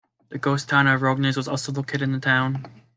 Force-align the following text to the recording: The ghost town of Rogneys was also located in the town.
The 0.29 0.39
ghost 0.39 0.67
town 0.67 0.87
of 0.87 1.03
Rogneys 1.03 1.37
was 1.37 1.47
also 1.47 1.71
located 1.71 2.01
in 2.01 2.11
the 2.11 2.19
town. 2.19 2.65